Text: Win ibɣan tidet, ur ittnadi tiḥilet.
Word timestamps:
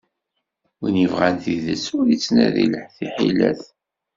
Win 0.79 1.01
ibɣan 1.05 1.35
tidet, 1.43 1.85
ur 1.97 2.05
ittnadi 2.07 2.65
tiḥilet. 2.95 3.61